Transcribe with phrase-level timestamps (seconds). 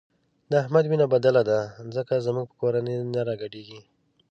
[0.49, 1.59] د احمد وینه بدله ده
[1.95, 3.81] ځکه زموږ په کورنۍ نه راګډېږي.